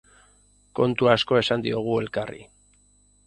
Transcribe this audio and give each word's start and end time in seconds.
Kontu 0.79 1.09
asko 1.11 1.37
esan 1.41 1.65
diogu 1.67 1.93
elkarri. 2.05 2.41